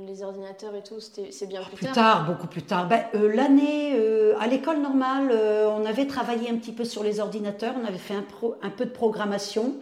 [0.07, 2.25] les ordinateurs et tout C'est bien plus, plus tard.
[2.25, 2.87] beaucoup plus tard.
[2.87, 7.19] Ben, euh, L'année, euh, à l'école normale, on avait travaillé un petit peu sur les
[7.19, 8.25] ordinateurs, on avait fait un,
[8.61, 9.75] un peu de programmation.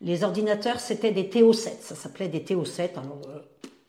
[0.00, 2.92] Les ordinateurs, c'était des TO7, ça s'appelait des TO7.
[2.96, 3.20] Alors,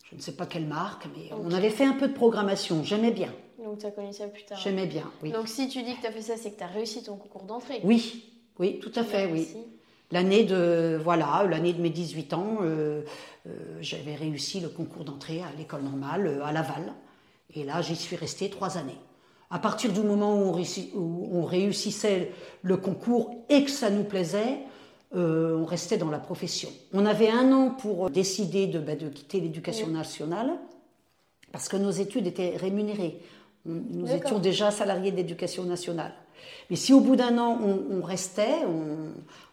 [0.10, 3.12] je ne sais pas quelle marque, mais on avait fait un peu de programmation, j'aimais
[3.12, 3.30] bien.
[3.64, 4.58] Donc tu as connu ça plus tard.
[4.60, 5.32] J'aimais bien, oui.
[5.32, 7.16] Donc si tu dis que tu as fait ça, c'est que tu as réussi ton
[7.16, 7.80] concours d'entrée.
[7.84, 8.26] Oui,
[8.60, 9.48] oui, tout à fait, oui.
[10.12, 13.04] L'année de voilà, l'année de mes 18 ans, euh,
[13.48, 16.94] euh, j'avais réussi le concours d'entrée à l'école normale euh, à Laval.
[17.56, 18.98] Et là, j'y suis restée trois années.
[19.50, 20.54] À partir du moment où
[20.96, 24.60] on, réussissait le concours et que ça nous plaisait,
[25.14, 26.70] on restait dans la profession.
[26.94, 30.54] On avait un an pour décider de, bah, quitter l'éducation nationale
[31.52, 33.20] parce que nos études étaient rémunérées.
[33.66, 36.14] Nous étions déjà salariés d'éducation nationale.
[36.70, 38.66] Mais si au bout d'un an on, restait,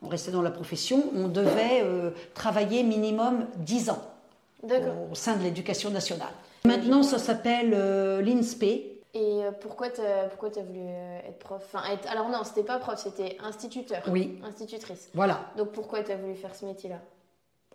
[0.03, 4.03] on, restait dans la profession, on devait euh, travailler minimum 10 ans
[4.63, 6.33] au sein de l'éducation nationale.
[6.65, 8.63] Maintenant, ça s'appelle euh, l'INSPE.
[8.63, 10.87] Et euh, pourquoi tu as, pourquoi as voulu
[11.27, 11.63] être prof?
[11.73, 14.03] Enfin, Alors non, c'était pas prof, c'était instituteur.
[14.09, 14.39] Oui.
[14.45, 15.11] Institutrice.
[15.15, 15.41] Voilà.
[15.57, 17.01] Donc pourquoi tu as voulu faire ce métier-là?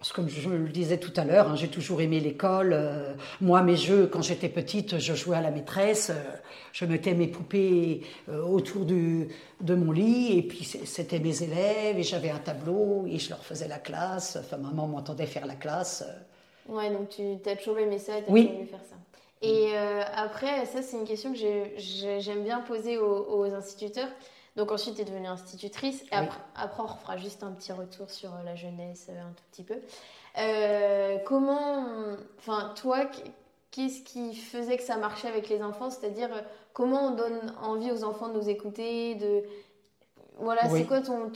[0.04, 2.74] Parce que comme je le disais tout à l'heure, hein, j'ai toujours aimé l'école.
[2.74, 6.10] Euh, moi, mes jeux, quand j'étais petite, je jouais à la maîtresse.
[6.10, 6.36] Euh,
[6.74, 9.30] je mettais mes poupées euh, autour du,
[9.62, 10.38] de mon lit.
[10.38, 11.98] Et puis, c'était mes élèves.
[11.98, 13.06] Et j'avais un tableau.
[13.08, 14.38] Et je leur faisais la classe.
[14.38, 16.04] Enfin, maman m'entendait faire la classe.
[16.68, 18.22] Ouais, donc tu as toujours aimé ça.
[18.22, 18.52] Tu as oui.
[18.70, 18.96] faire ça.
[19.42, 19.74] Et
[20.16, 21.40] après, ça, c'est une question que
[22.20, 24.08] j'aime bien poser aux, aux instituteurs.
[24.56, 26.04] Donc ensuite, tu es devenue institutrice.
[26.12, 29.32] Et après, après, on fera juste un petit retour sur euh, la jeunesse, euh, un
[29.32, 29.76] tout petit peu.
[30.38, 31.86] Euh, comment,
[32.38, 33.00] enfin, toi,
[33.72, 35.90] qu'est-ce qui faisait que ça marchait avec les enfants?
[35.90, 36.30] C'est-à-dire,
[36.72, 39.44] comment on donne envie aux enfants de nous écouter de...
[40.40, 41.30] Voilà, c'est quoi ton,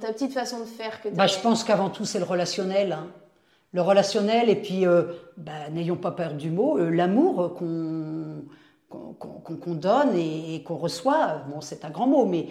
[0.00, 2.90] ta petite façon de faire que bah, Je pense qu'avant tout, c'est le relationnel.
[2.92, 3.06] Hein.
[3.72, 4.84] Le relationnel, et puis,
[5.36, 8.42] bah, n'ayons pas peur du mot, l'amour qu'on
[9.18, 11.42] qu'on donne et, qu'on reçoit.
[11.48, 12.48] Bon, c'est un grand mot, mais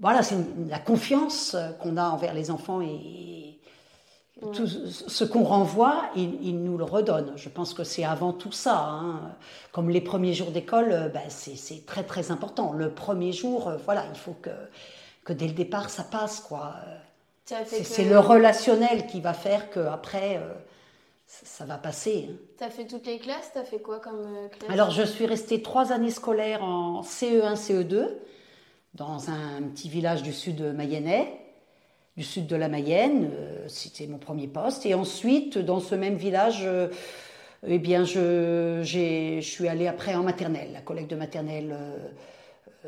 [0.00, 0.36] voilà, c'est
[0.68, 3.60] la confiance qu'on a envers les enfants et
[4.52, 7.32] tout ce qu'on renvoie, ils, nous le redonnent.
[7.36, 8.76] Je pense que c'est avant tout ça.
[8.76, 9.20] Hein.
[9.72, 12.72] Comme les premiers jours d'école, ben, c'est très très important.
[12.72, 14.50] Le premier jour, voilà, il faut que,
[15.24, 16.40] que dès le départ, ça passe.
[16.40, 16.74] quoi.
[17.44, 20.54] C'est le relationnel qui va faire qu'après, euh,
[21.42, 22.28] ça va passer.
[22.30, 22.36] Hein.
[22.58, 24.70] Tu as fait toutes les classes Tu as fait quoi comme euh, classe?
[24.70, 28.08] Alors, je suis restée trois années scolaires en CE1, CE2,
[28.94, 31.32] dans un petit village du sud de Mayennais,
[32.16, 33.30] du sud de la Mayenne.
[33.32, 34.86] Euh, c'était mon premier poste.
[34.86, 36.88] Et ensuite, dans ce même village, euh,
[37.66, 40.70] eh bien, je, je suis allée après en maternelle.
[40.72, 41.76] La collègue de maternelle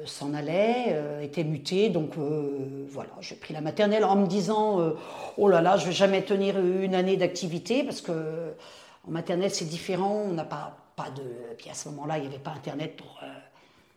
[0.05, 1.89] s'en allait, euh, était muté.
[1.89, 4.93] Donc euh, voilà, j'ai pris la maternelle en me disant
[5.37, 8.53] oh là là, je vais jamais tenir une année d'activité parce que
[9.07, 10.25] en maternelle c'est différent.
[10.29, 11.23] On n'a pas pas de.
[11.59, 13.21] Puis à ce moment-là, il n'y avait pas Internet pour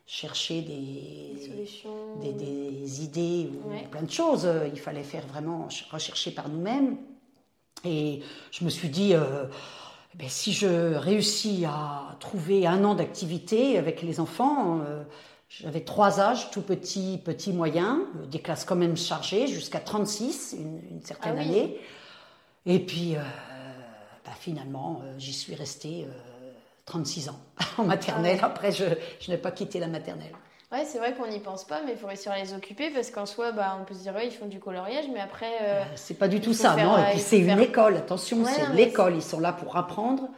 [0.06, 4.48] chercher des, solutions, des, idées ou plein de choses.
[4.72, 6.96] Il fallait faire vraiment rechercher par nous-mêmes.
[7.84, 9.14] Et je me suis dit.
[10.16, 14.80] Ben, si je réussis à trouver un an d'activité avec les enfants,
[15.50, 20.56] j'avais trois âges, tout petit, petit, moyen, euh, des classes quand même chargées, jusqu'à 36,
[20.58, 21.80] une, certaine ah année.
[22.66, 23.20] Et puis, euh,
[24.24, 26.06] bah, finalement, euh, j'y suis restée
[26.86, 27.40] 36 ans
[27.78, 28.38] en maternelle.
[28.42, 28.84] Ah Après, je,
[29.18, 30.32] je n'ai pas quitté la maternelle.
[30.70, 33.10] Ouais, c'est vrai qu'on n'y pense pas, mais il faut réussir à les occuper parce
[33.10, 35.50] qu'en soi, bah, on peut se dire, ouais, ils font du coloriage, mais après.
[35.96, 36.96] c'est pas du tout ça, non.
[36.96, 40.28] Et puis c'est une école, attention, c'est l'école, ils sont là pour apprendre.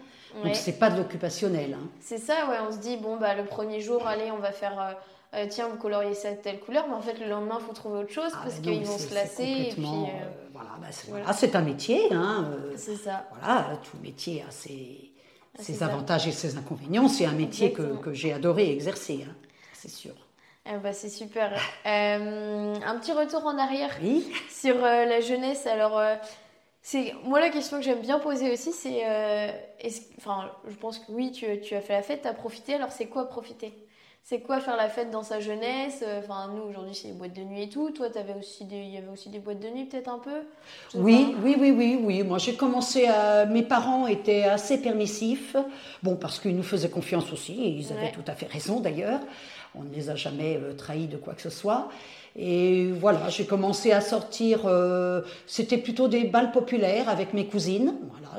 [0.44, 1.74] Donc c'est pas de l'occupationnel.
[1.74, 1.88] Hein.
[2.00, 2.56] C'est ça, ouais.
[2.66, 4.80] On se dit bon bah le premier jour, allez, on va faire.
[4.80, 4.92] Euh,
[5.34, 7.72] euh, tiens, vous coloriez ça de telle couleur, mais en fait le lendemain, il faut
[7.72, 9.44] trouver autre chose ah, parce qu'ils vont se lasser.
[9.44, 12.12] Et puis, euh, voilà, bah, c'est un métier.
[12.12, 13.26] Hein, c'est ça.
[13.30, 15.10] Voilà, tout métier a ses,
[15.58, 17.08] ah, ses avantages et ses inconvénients.
[17.08, 19.34] C'est un métier que, que j'ai adoré exercer, hein,
[19.72, 20.12] c'est sûr.
[20.66, 21.52] Ah, bah, c'est super.
[21.86, 23.90] un petit retour en arrière
[24.50, 25.66] sur la jeunesse.
[25.66, 25.98] Alors,
[26.82, 29.50] c'est moi la question que j'aime bien poser aussi, c'est, euh,
[30.18, 32.74] enfin, je pense que oui, tu, tu as fait la fête, tu as profité.
[32.74, 33.72] Alors c'est quoi profiter?
[34.24, 36.04] C'est quoi faire la fête dans sa jeunesse?
[36.18, 37.90] Enfin, nous aujourd'hui c'est les boîtes de nuit et tout.
[37.90, 40.42] Toi, avais aussi des, il y avait aussi des boîtes de nuit peut-être un peu?
[40.94, 42.22] Oui, oui, oui, oui, oui.
[42.22, 45.56] Moi j'ai commencé à, mes parents étaient assez permissifs.
[46.04, 49.20] Bon, parce qu'ils nous faisaient confiance aussi, et ils avaient tout à fait raison d'ailleurs.
[49.74, 51.88] On ne les a jamais euh, trahis de quoi que ce soit.
[52.36, 57.94] Et voilà, j'ai commencé à sortir, euh, c'était plutôt des balles populaires avec mes cousines.
[58.10, 58.38] Voilà,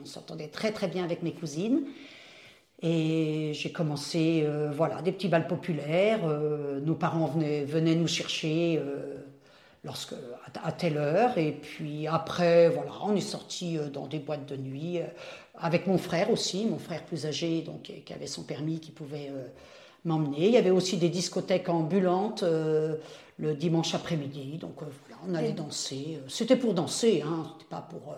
[0.00, 1.82] on s'entendait très très bien avec mes cousines.
[2.82, 6.20] Et j'ai commencé, euh, voilà, des petits balles populaires.
[6.24, 8.80] Euh, nos parents venaient, venaient nous chercher
[9.82, 10.14] lorsque,
[10.62, 11.36] à, telle heure.
[11.36, 15.00] Et puis après, voilà, on est sorti dans des boîtes de nuit
[15.58, 19.32] avec mon frère aussi, mon frère plus âgé, donc qui avait son permis, qui pouvait
[20.04, 20.46] m'emmener.
[20.46, 22.44] Il y avait aussi des discothèques ambulantes
[23.38, 24.58] le dimanche après-midi.
[24.58, 26.20] Donc voilà, on allait danser.
[26.28, 28.14] C'était pour danser, hein, c'était pas pour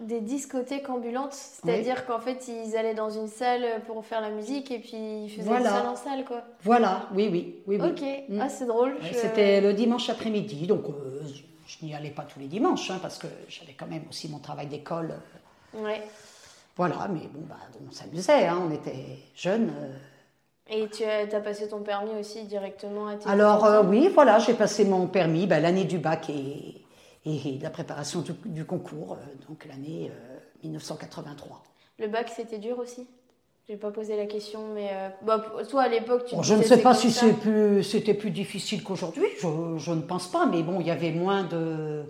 [0.00, 4.70] des discothèques ambulantes, c'est-à-dire qu'en fait ils allaient dans une salle pour faire la musique
[4.70, 5.70] et puis ils faisaient voilà.
[5.70, 6.42] salle en salle quoi.
[6.62, 7.80] Voilà, oui, oui, oui.
[7.80, 8.40] Ok, mm.
[8.40, 8.96] ah c'est drôle.
[9.12, 11.22] C'était le dimanche après-midi, donc euh,
[11.66, 14.38] je n'y allais pas tous les dimanches hein, parce que j'avais quand même aussi mon
[14.38, 15.14] travail d'école.
[15.74, 16.02] Ouais.
[16.76, 19.72] Voilà, mais bon, bah, on s'amusait, hein, on était jeunes.
[20.70, 24.38] Et tu as, as, passé ton permis aussi directement à tes Alors euh, oui, voilà,
[24.38, 26.82] j'ai passé mon permis bah, l'année du bac et
[27.28, 30.10] et la préparation du, concours, euh, donc l'année
[30.62, 31.56] 1983.
[31.56, 33.06] Euh, le bac, c'était dur aussi?
[33.66, 36.36] Je n'ai pas posé la question, mais euh, bah, toi à l'époque, tu.
[36.40, 40.46] je ne sais pas si c'était plus, plus difficile qu'aujourd'hui, je, je, ne pense pas,
[40.46, 42.04] mais bon, il y avait moins de,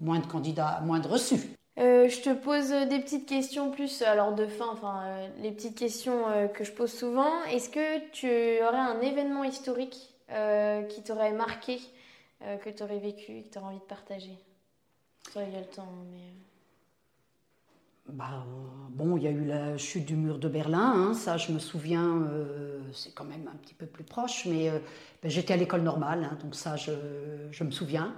[0.00, 1.56] moins de candidats, moins de reçus.
[1.76, 5.02] Je te pose des petites questions plus, alors de fin, enfin,
[5.40, 7.42] les petites questions que je pose souvent.
[7.44, 8.28] Est-ce que tu
[8.64, 10.14] aurais un événement historique
[10.88, 11.80] qui t'aurait marqué,
[12.40, 14.38] que tu aurais vécu que tu aurais envie de partager?
[15.36, 16.18] Il y a le temps, mais...
[16.18, 16.44] Euh.
[18.12, 18.44] Bah,
[18.90, 21.58] bon, il y a eu la chute du mur de Berlin, hein, ça je me
[21.58, 24.78] souviens, euh, c'est quand même un petit peu plus proche, mais euh,
[25.22, 28.14] ben, j'étais à l'école normale, hein, donc ça je, me souviens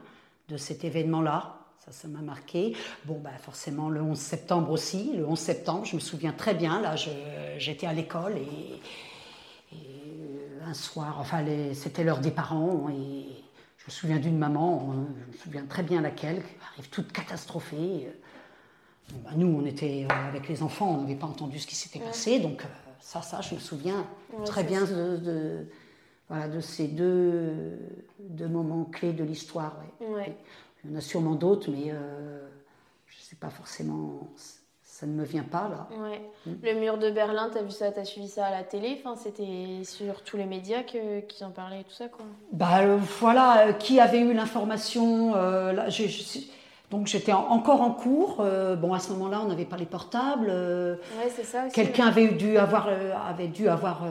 [0.48, 2.76] de cet événement-là, ça ça m'a marqué.
[3.04, 6.80] Bon, bah, forcément le 11 septembre aussi, le 11 septembre, je me souviens très bien,
[6.80, 6.94] là
[7.58, 8.80] j'étais à l'école et,
[10.68, 13.24] un soir, enfin c'était l'heure des parents et
[13.78, 17.12] je me souviens d'une maman, hein, je me souviens très bien laquelle, qui arrive toute
[17.12, 18.08] catastrophée.
[19.24, 22.00] Bah, nous, on était euh, avec les enfants, on n'avait pas entendu ce qui s'était
[22.00, 24.04] passé, donc euh, ça, ça, je me souviens
[24.44, 25.68] très bien de,
[26.28, 27.78] voilà, de ces deux,
[28.18, 29.76] deux, moments clés de l'histoire.
[30.86, 32.46] Il y en a sûrement d'autres, mais euh,
[33.06, 34.28] je ne sais pas forcément
[34.82, 35.88] ça ne me vient pas là.
[36.46, 36.52] Mm.
[36.62, 38.98] Le mur de Berlin, tu as vu ça, tu as suivi ça à la télé,
[38.98, 42.24] enfin, c'était sur tous les médias que, qui en parlaient et tout ça quoi.
[42.52, 45.34] Bah euh, voilà, euh, qui avait eu l'information
[46.88, 48.36] donc j'étais encore en cours.
[48.78, 50.46] bon à ce moment-là, on n'avait pas les portables.
[50.46, 51.68] ouais, c'est ça.
[51.68, 52.88] Quelqu'un avait dû avoir
[53.28, 54.04] avait dû avoir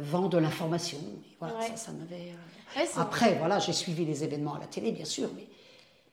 [0.00, 0.98] vent de l'information.
[1.38, 2.32] Voilà, ça, ça m'avait.
[2.96, 5.46] Après, voilà, j'ai suivi les événements à la télé, bien sûr, mais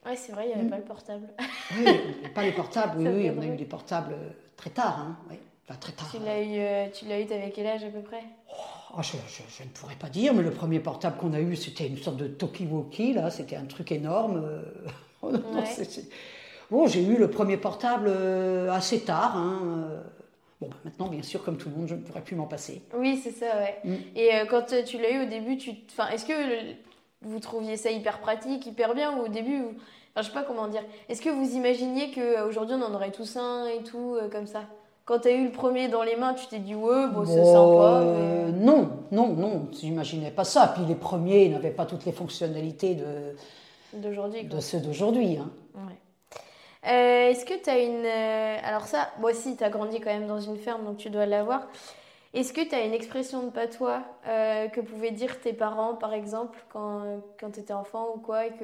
[0.05, 0.69] oui, c'est vrai, il n'y avait mm.
[0.69, 1.27] pas le portable.
[1.77, 1.85] oui,
[2.33, 4.99] pas les portables, oui, oui, on a eu des portables euh, très tard.
[4.99, 5.35] Hein,
[5.65, 6.09] Enfin, très tard.
[6.11, 8.21] Tu l'as eu, euh, tu l'as eu, t'avais quel âge à peu près?
[8.97, 11.97] Oh, je, ne pourrais pas dire, mais le premier portable qu'on a eu, c'était une
[11.97, 14.43] sorte de Tokiwoki, là, c'était un truc énorme.
[15.23, 15.31] Euh.
[16.71, 18.09] Bon, j'ai eu le premier portable
[18.71, 19.37] assez tard.
[19.37, 20.01] Hein,
[20.59, 22.81] bon, bah, maintenant, bien sûr, comme tout le monde, je ne pourrais plus m'en passer.
[22.95, 23.77] Oui, c'est ça, ouais.
[23.83, 23.95] Mm.
[24.15, 26.33] Et quand tu l'as eu au début, tu, enfin, est-ce que
[27.23, 29.73] vous trouviez ça hyper pratique, hyper bien, ou au début, vous...
[30.15, 30.83] enfin, je sais pas comment dire.
[31.09, 34.61] Est-ce que vous imaginiez qu'aujourd'hui on en aurait tous un et tout, euh, comme ça?
[35.05, 37.43] Quand tu as eu le premier dans les mains, tu t'es dit, ouais, bon, c'est
[37.43, 38.01] sympa.
[38.03, 40.71] Euh, non, non, non, j'imaginais pas ça.
[40.73, 43.35] Puis les premiers n'avaient pas toutes les fonctionnalités de,
[43.93, 45.37] d'aujourd'hui, de ceux d'aujourd'hui.
[45.37, 45.49] Hein.
[45.75, 45.97] Ouais.
[46.89, 48.05] Euh, est-ce que tu as une.
[48.65, 51.25] Alors, ça, moi aussi, tu as grandi quand même dans une ferme, donc tu dois
[51.25, 51.67] l'avoir.
[52.33, 56.13] Est-ce que tu as une expression de patois euh, que pouvaient dire tes parents, par
[56.13, 57.03] exemple, quand,
[57.39, 58.63] quand tu étais enfant ou quoi, et que,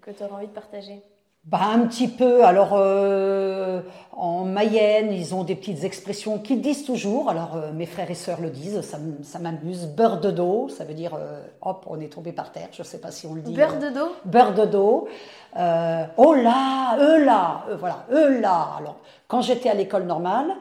[0.00, 1.02] que tu aurais envie de partager?
[1.44, 2.44] Bah, un petit peu.
[2.44, 3.80] Alors, euh,
[4.12, 7.28] en Mayenne, ils ont des petites expressions qu'ils disent toujours.
[7.28, 9.86] Alors, euh, mes frères et sœurs le disent, ça, m'amuse.
[9.86, 11.18] Beurre de dos, ça veut dire,
[11.62, 12.68] hop, on est tombé par terre.
[12.70, 13.52] Je ne sais pas si on le dit.
[13.52, 14.12] Beurre de dos?
[14.26, 15.08] Beurre de dos.
[15.56, 18.76] oh là, eux là, voilà, eux là.
[18.78, 20.54] Alors, quand j'étais à l'école normale,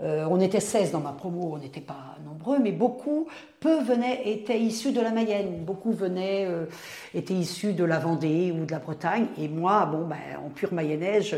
[0.00, 3.28] euh, on était 16 dans ma promo, on n'était pas nombreux, mais beaucoup,
[3.60, 5.64] peu venaient, étaient issus de la Mayenne.
[5.64, 6.66] Beaucoup venaient, euh,
[7.14, 9.26] étaient issus de la Vendée ou de la Bretagne.
[9.38, 11.36] Et moi, bon, ben, en pure mayonnaise,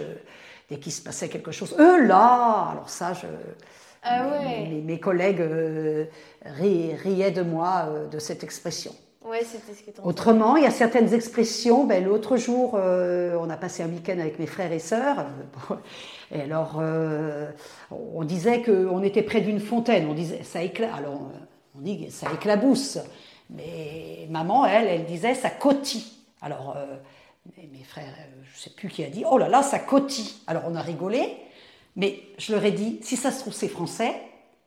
[0.71, 3.27] dès qu'il se passait quelque chose, eux là Alors ça, je,
[4.03, 4.25] ah
[4.85, 6.07] mes, collègues euh,
[6.45, 8.93] riaient de moi de cette expression.
[9.29, 11.85] Ouais, c'était ce qui Autrement, il y a certaines expressions.
[11.85, 15.27] Ben, L'autre jour, on a passé un week-end avec mes frères et sœurs.
[16.35, 17.51] Et alors, euh,
[17.91, 20.09] on disait qu'on était près d'une fontaine.
[20.09, 20.91] On disait, ça éclate.
[20.97, 21.31] Alors,
[21.77, 22.99] on dit, ça éclabousse.
[23.51, 26.05] Mais maman, elle, elle disait, ça cotille.
[26.41, 26.97] Alors, euh,
[27.57, 28.13] mes frères,
[28.43, 30.35] je ne sais plus qui a dit, oh là là, ça cotille.
[30.47, 31.37] Alors, on a rigolé.
[31.95, 34.15] Mais je leur ai dit, si ça se trouve, c'est français.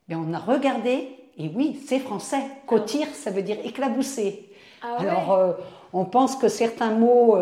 [0.08, 2.42] Mais on a regardé, et oui, c'est français.
[2.66, 4.49] Cotir, ça veut dire éclabousser.
[4.82, 5.54] Ah Alors, euh,
[5.94, 7.36] on pense que certains mots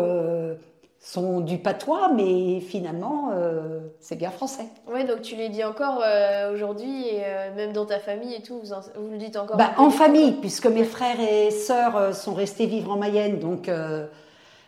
[1.00, 4.66] sont du patois, mais finalement, euh, c'est bien français.
[4.92, 8.42] Oui, donc tu les dis encore euh, aujourd'hui, et euh, même dans ta famille et
[8.42, 12.66] tout, vous, le dites encore bah, En famille, puisque mes frères et sœurs sont restés
[12.66, 13.70] vivre en Mayenne, donc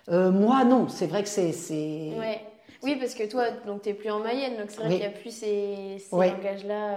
[0.09, 0.88] moi, non.
[0.88, 1.52] C'est vrai que c'est.
[2.18, 2.40] Ouais.
[2.83, 5.11] Oui, parce que toi, donc t'es plus en Mayenne, donc c'est vrai qu'il n'y a
[5.11, 6.96] plus ces, ces langages-là.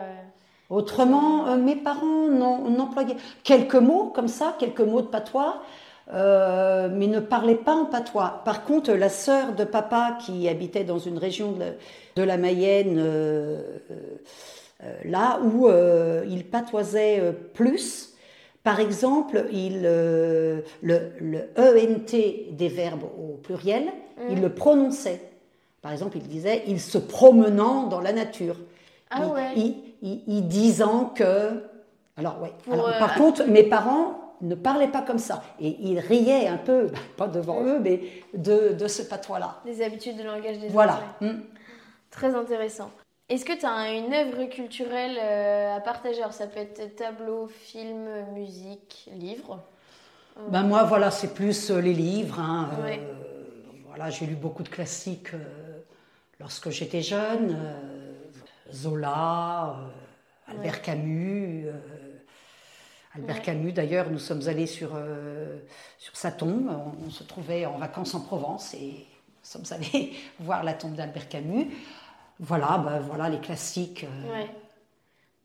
[0.74, 5.62] Autrement, mes parents n'employaient quelques mots comme ça, quelques mots de patois.
[6.12, 8.42] Euh, mais ne parlait pas en patois.
[8.44, 11.54] Par contre, la sœur de papa, qui habitait dans une région
[12.16, 13.62] de la, Mayenne, euh,
[14.84, 15.70] euh, là où
[16.28, 17.22] il patoisait
[17.54, 18.14] plus,
[18.64, 23.86] par exemple, il, le, le, ENT des verbes au pluriel,
[24.30, 25.22] il le prononçait.
[25.82, 28.56] Par exemple, il disait il se promenant dans la nature.
[29.10, 29.22] Ah
[29.56, 31.64] il, il, disant que.
[32.18, 32.52] Alors, ouais.
[33.00, 35.42] par contre, mes parents ne parlait pas comme ça.
[35.60, 38.02] Et il riait un peu, pas devant eux, mais
[38.34, 39.62] de, de ce patois-là.
[39.66, 41.00] Des habitudes de langage des Voilà.
[41.22, 41.40] Mm.
[42.12, 42.92] Très intéressant.
[43.30, 46.20] Est-ce que tu as une œuvre culturelle euh, à partager?
[46.20, 49.60] Alors, ça peut être tableau, film, musique, livre
[50.50, 52.40] ben Moi, voilà, c'est plus euh, les livres.
[52.40, 52.70] Hein,
[53.88, 55.32] voilà, j'ai lu beaucoup de classiques
[56.40, 57.58] lorsque j'étais jeune.
[58.74, 59.78] Zola,
[60.48, 61.68] Albert Camus.
[63.16, 65.60] Albert Camus, d'ailleurs, nous sommes allés sur, euh,
[66.00, 66.72] sur sa tombe.
[67.06, 69.06] On, se trouvait en vacances en Provence et
[69.38, 71.68] nous sommes allés voir la tombe d'Albert Camus.
[72.40, 74.06] Voilà, bah, voilà les classiques.
[74.06, 74.32] Euh.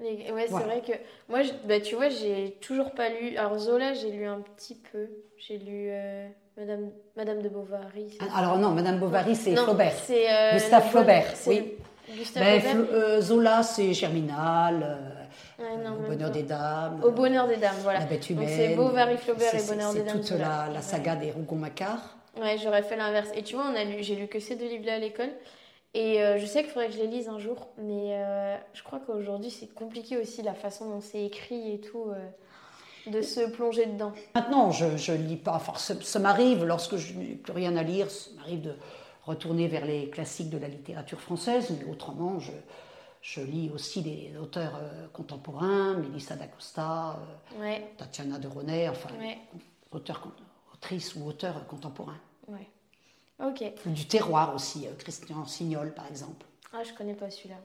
[0.01, 0.33] Ouais.
[0.33, 0.93] ouais, c'est vrai que
[1.29, 3.37] moi, bah, tu vois, j'ai toujours pas lu.
[3.37, 5.07] Alors Zola, j'ai lu un petit peu.
[5.37, 8.17] J'ai lu euh, Madame, Madame de Bovary.
[8.21, 9.93] Ah, alors non, Madame Bovary, c'est Flaubert.
[9.93, 11.35] C'est Gustave Flaubert.
[11.47, 11.75] Oui.
[12.35, 14.99] Ben, Zola, c'est Germinal
[15.61, 17.01] au bonheur des dames.
[17.03, 18.01] Au bonheur des dames, voilà.
[18.01, 18.49] La bête humaine.
[18.49, 20.21] c'est Bovary Flaubert et Bonheur des dames.
[20.23, 22.17] C'est toute la, la, saga des Rougon-Macquart.
[22.41, 23.29] Ouais, j'aurais fait l'inverse.
[23.35, 25.31] Et tu vois, on a lu, j'ai lu que ces deux livres-là à l'école.
[25.95, 28.83] Et euh, je sais qu'il faudrait que je les lise un jour, mais euh, je
[28.83, 33.41] crois qu'aujourd'hui c'est compliqué aussi la façon dont c'est écrit et tout, euh, de se
[33.49, 34.13] plonger dedans.
[34.35, 35.55] Maintenant, je ne lis pas.
[35.55, 38.75] Enfin, ça, m'arrive lorsque je n'ai plus rien à lire, ça m'arrive de
[39.29, 42.53] retourner vers les classiques de la littérature française, mais autrement, je,
[43.21, 47.21] je lis aussi des auteurs euh, contemporains, Mélissa d'Acosta,
[47.61, 49.11] euh, Tatiana de Ronet, enfin,
[49.93, 50.29] auteurs,
[50.73, 52.21] autrices ou auteurs contemporains.
[52.49, 52.69] Ouais.
[53.45, 53.63] Ok.
[53.87, 56.47] Du terroir aussi, euh, Christian Signol par exemple.
[56.73, 57.57] Ah, je connais pas celui-là.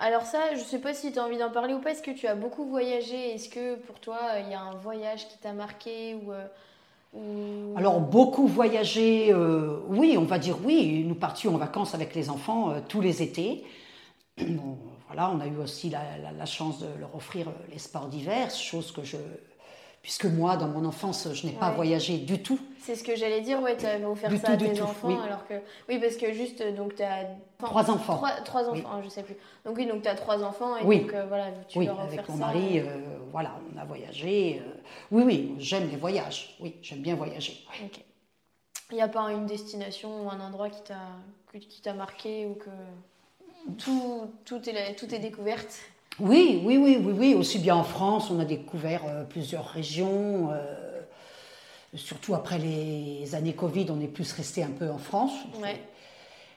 [0.00, 1.92] alors ça, je sais pas si tu as envie d'en parler ou pas.
[1.92, 3.34] Est-ce que tu as beaucoup voyagé?
[3.34, 6.32] Est-ce que pour toi, il y a un voyage qui t'a marqué ou
[7.76, 11.04] alors beaucoup voyager, euh, oui, on va dire oui.
[11.06, 13.64] Nous partions en vacances avec les enfants euh, tous les étés.
[15.06, 18.92] voilà, on a eu aussi la, chance de leur offrir euh, les sports d'hiver, chose
[18.92, 19.18] que je
[20.02, 22.58] puisque moi, dans mon enfance, je n'ai pas voyagé du tout.
[22.80, 25.16] C'est ce que j'allais dire, ouais, tu avais offert ça à tes enfants, oui.
[25.24, 25.54] alors que...
[25.88, 27.26] Oui, parce que juste, donc tu as...
[27.58, 28.20] trois enfants.
[28.44, 29.36] Trois, enfants, je ne sais plus.
[29.64, 32.04] Donc oui, donc tu as trois enfants, et donc euh, voilà, tu oui, leur as
[32.04, 32.84] avec mon mari, euh,
[33.30, 34.60] voilà, on a voyagé.
[34.60, 34.72] Euh,
[35.12, 37.64] oui, oui, j'aime les voyages, oui, j'aime bien voyager.
[37.84, 38.00] Ok.
[38.90, 40.82] Il n'y a pas une destination ou un endroit qui
[41.80, 42.70] t'a marqué ou que
[43.78, 45.78] tout, tout, est, tout est découverte?
[46.18, 47.34] Oui, oui, oui, oui, oui.
[47.34, 50.50] Aussi bien en France, on a découvert euh, plusieurs régions.
[50.52, 51.00] Euh,
[51.94, 55.32] surtout après les années Covid, on est plus resté un peu en France.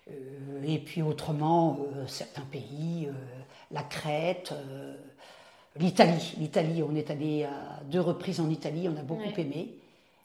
[0.10, 3.10] Euh, et puis autrement, certains pays,
[3.72, 4.54] la Crète,
[5.76, 6.36] l'Italie.
[6.38, 9.80] L'Italie, on est allé à deux reprises en Italie, on a beaucoup aimé.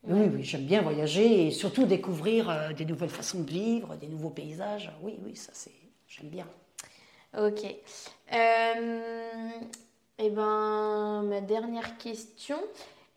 [0.05, 4.31] Oui, oui, j'aime bien voyager et surtout découvrir des nouvelles façons de vivre, des nouveaux
[4.31, 4.93] paysages.
[5.03, 5.75] Oui, oui, ça c'est,
[6.07, 6.47] j'aime bien.
[7.39, 7.65] Ok.
[7.65, 9.01] Euh,
[10.19, 12.57] et eh ben, ma dernière question.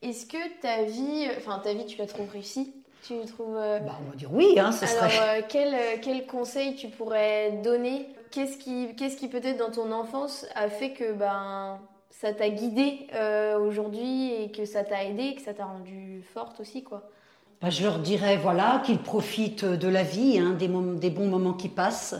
[0.01, 2.73] Est-ce que ta vie, enfin ta vie, tu la trouves réussie
[3.03, 5.39] Tu trouves euh, bah, On va dire oui, hein, ça Alors, serait...
[5.39, 8.07] Euh, quel, quel, conseil tu pourrais donner?
[8.31, 13.07] Qu'est-ce qui, qu'est-ce qui peut-être dans ton enfance a fait que ben, ça t'a guidée
[13.59, 17.03] aujourd'hui et que ça t'a aidé, que ça t'a rendue forte aussi quoi?
[17.61, 21.53] Bah, Je leur dirais voilà, qu'ils profitent de la vie, hein, des, des bons moments
[21.53, 22.15] qui passent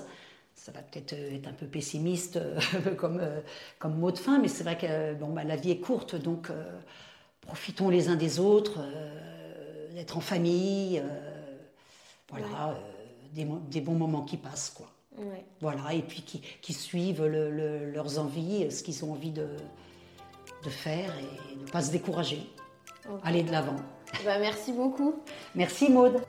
[0.64, 2.58] ça va peut-être euh, être un peu pessimiste euh,
[2.98, 3.42] comme, euh,
[3.80, 6.50] comme mot de fin, mais c'est vrai que bon, bah, la vie est courte, donc
[7.42, 8.80] profitons les uns des autres,
[9.94, 11.04] d'être en famille,
[12.30, 12.80] voilà,
[13.34, 14.88] des, bons moments qui passent, quoi.
[15.60, 19.48] Voilà, et puis qui, qui suivent leurs envies, ce qu'ils ont envie de,
[20.64, 22.50] de faire et ne pas se décourager.
[23.24, 23.76] Aller de l'avant.
[24.24, 25.16] Bah, merci beaucoup.
[25.56, 26.22] Merci Maude.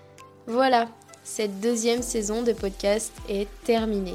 [0.46, 0.88] Voilà,
[1.24, 4.12] cette deuxième saison de podcast est terminée.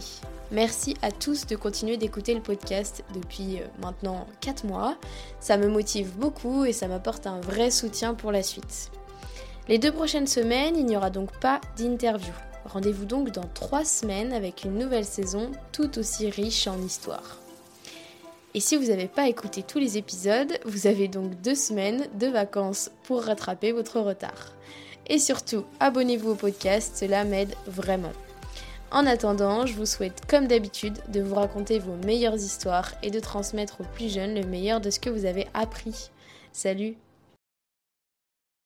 [0.51, 4.95] Merci à tous de continuer d'écouter le podcast depuis euh, maintenant 4 mois.
[5.39, 8.91] Ça me motive beaucoup et ça m'apporte un vrai soutien pour la suite.
[9.67, 12.33] Les deux prochaines semaines, il n'y aura donc pas d'interview.
[12.65, 17.39] Rendez-vous donc dans 3 semaines avec une nouvelle saison tout aussi riche en histoire.
[18.53, 22.27] Et si vous n'avez pas écouté tous les épisodes, vous avez donc deux semaines de
[22.27, 24.53] vacances pour rattraper votre retard.
[25.09, 28.11] Et surtout, abonnez-vous au podcast, cela m'aide vraiment.
[28.91, 33.19] En attendant, je vous souhaite comme d'habitude de vous raconter vos meilleures histoires et de
[33.19, 36.09] transmettre aux plus jeunes le meilleur de ce que vous avez appris.
[36.53, 36.95] Salut